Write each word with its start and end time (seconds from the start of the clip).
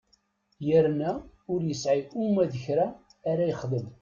Yerna 0.67 1.11
ur 1.51 1.59
yesɛi 1.67 2.03
uma 2.23 2.43
d 2.51 2.53
kra 2.63 2.87
ara 3.29 3.49
yexdem. 3.49 3.87